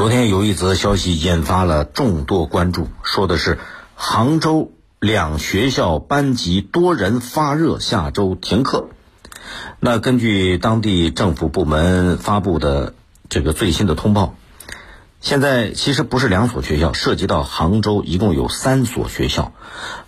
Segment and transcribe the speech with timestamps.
[0.00, 3.58] 昨天有一则消息引发了众多关注，说的是
[3.94, 8.88] 杭州两学校班级多人发热，下周停课。
[9.78, 12.94] 那根据当地政府部门发布的
[13.28, 14.36] 这个最新的通报，
[15.20, 19.52] 现在其实不是两所学校，涉及到杭州一共有三所学校，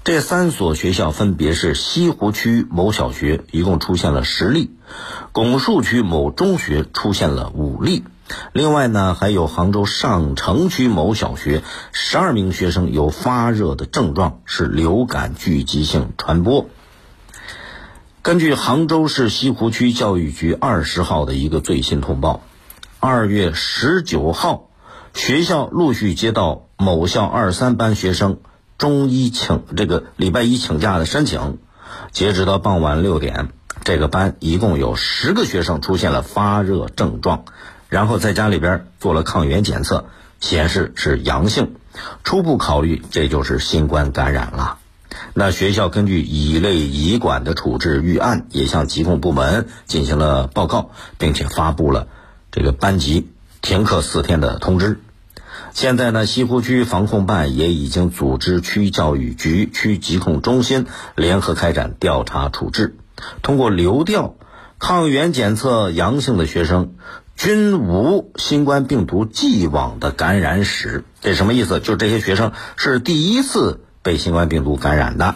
[0.05, 4.71] 这三所学校分别是西湖区某小学，一共出现了十例；
[5.33, 8.05] 拱墅区某中学出现了五例。
[8.52, 16.66] 另外呢，还有杭州上城区某小学十二名学生有发热的症状，是流感聚集性传播。
[18.22, 22.43] 根据杭州市西湖区教育局二十号的一个最新通报，
[23.00, 24.68] 二月十九号，
[25.13, 28.39] 学校陆续接到某校二三班学生
[28.79, 31.58] 中一请这个礼拜一请假的申请，
[32.12, 33.48] 截止到傍晚六点，
[33.83, 37.44] 这个班一共有十个学生出现了发热症状。
[37.92, 40.06] 然后在家里边做了抗原检测，
[40.41, 41.75] 显示是阳性，
[42.25, 44.78] 初步考虑这就是新冠感染了。
[45.34, 52.08] 那学校根据乙类乙管的处置预案，也向疾控部门进行了报告，并且发布了
[52.50, 53.28] 这个班级
[53.61, 54.98] 停课四天的通知。
[55.75, 62.97] 现在呢，西湖区防控办也已经组织区教育局、区疾控中心联合开展调查处置，
[63.42, 64.34] 通过流调
[64.78, 66.94] 抗原检测阳性的学生。
[67.36, 71.80] 均无新冠病毒既往的感染史，这什么意思？
[71.80, 75.34] 就这些学生是第一次被新冠病毒感染的。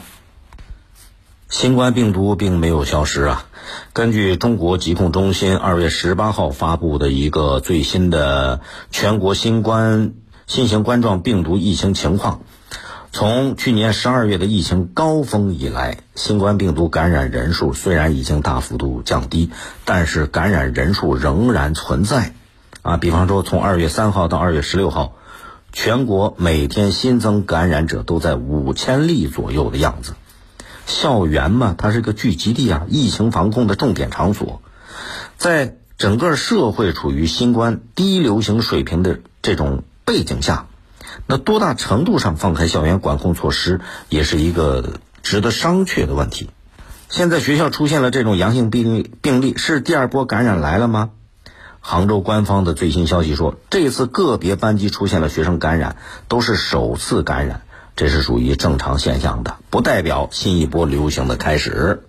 [1.48, 3.46] 新冠病毒并没有消失啊！
[3.92, 10.12] 根据中国疾控中心二月十八号发布的一个最新的全国新冠
[10.46, 12.42] 新型冠状病毒疫情情况。
[13.18, 19.50] 从去年十二月的疫情高峰以来，新冠病毒感染人数虽然已经大幅度降低，
[19.86, 22.34] 但是感染人数仍然存在。
[22.82, 25.14] 啊，比方说从二月三号到二月十六号，
[25.72, 30.12] 全国每天新增感染者都在五千例左右的样子。
[30.84, 34.60] 校园嘛，它是个聚集地啊，疫情防控的重点场所，
[35.38, 40.66] 在整个社会处于新冠低流行水平的这种背景下。
[41.26, 46.50] 那多大程度上放开校园管控措施，也是一个值得商榷的问题。
[47.08, 51.10] 现在学校出现了这种阳性病例，病例是第二波感染来了吗？
[51.80, 55.96] 杭州官方的最新消息说，这次个别班级出现了学生感染，
[56.26, 57.62] 都是首次感染，
[57.94, 62.02] 这是属于正常现象的，不代表新一波流行的开始。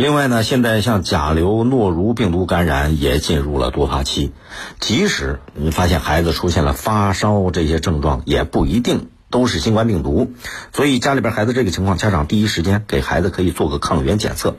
[0.00, 4.32] 另外呢，现在像甲流、诺如病毒感染也进入了多发期，
[4.78, 10.32] 即使你发现孩子出现了发烧这些症状，也不一定都是新冠病毒。
[10.72, 14.56] 所以家里边孩子这个情况，家长第一时间给孩子可以做个抗原检测。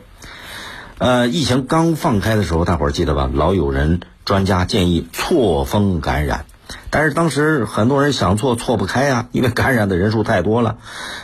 [1.00, 3.28] 呃，疫情刚放开的时候，大伙儿记得吧？
[3.34, 6.46] 老有人专家建议错峰感染，
[6.92, 10.78] 但是当时很多人想错错不开呀，因为感染的人数太多了，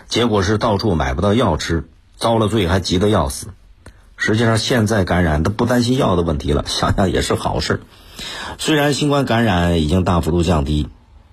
[0.10, 3.50] 结果是到处买不到药吃，遭了罪还急得要死。
[4.18, 7.82] 实际上，现在感染都不担心药的问题了， 想想也是好事。
[8.58, 10.88] 虽然新冠感染已经大幅度降低，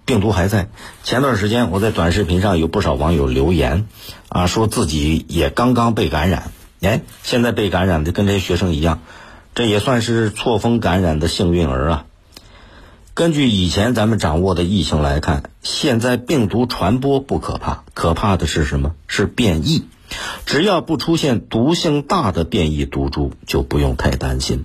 [0.05, 0.69] 病毒还在。
[1.03, 3.87] 前段时间我在短视频上有不少网友留言，
[4.29, 6.53] 啊，说自己也刚刚被感染，
[6.83, 9.01] 哎，现在被感染的跟这些学生一样，
[9.55, 12.05] 这也算是错峰感染的幸运儿啊。
[13.15, 18.95] 根据以前咱们掌握的疫情来看，现在病毒传播不可怕，可怕的是什么？
[19.07, 19.87] 是变异。
[20.47, 24.65] 只要不出现毒性大的变异毒株，就不用太担心。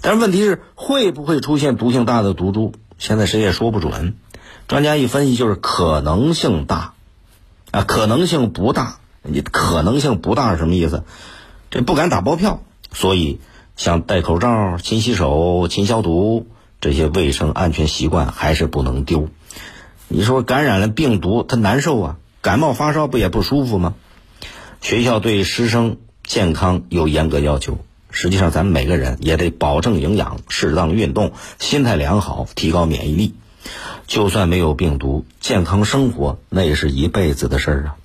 [0.00, 2.72] 但是问题是，会不会出现毒性大的毒株？
[2.98, 4.14] 现在谁也说不准。
[4.66, 6.94] 专家一分析，就是可能性大，
[7.70, 8.98] 啊，可能性不大。
[9.22, 11.04] 你可能性不大是什么意思？
[11.70, 12.62] 这不敢打包票。
[12.92, 13.40] 所以，
[13.76, 16.46] 像戴口罩、勤洗手、勤消毒
[16.80, 19.28] 这些卫生安全习惯还是不能丢。
[20.08, 23.94] 你说感染了病毒，他难受啊，感冒发烧不也不舒服吗？
[24.80, 27.78] 学校对师生健康有严格要求，
[28.10, 33.34] 实际上咱们每个人也得保证营养、适当运动、心态良好，提高免疫力。
[34.06, 37.96] 就算没有病毒，健康生活那也是一辈子的事儿啊！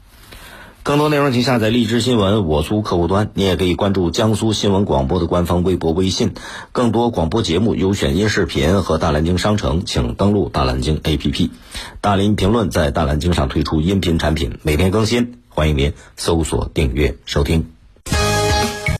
[0.83, 6.33] 更多内容请下载荔枝新闻我苏客户端，你也可以关注江苏新闻广播的官方微博、微信。
[6.73, 11.51] 更多广播节目、优选音视频和大蓝鲸商城，请登录大蓝鲸 APP。
[12.01, 15.42] 大林评论在大蓝鲸上推出音频产品，每天更新。
[15.55, 17.72] 欢迎您搜索、订阅、收听。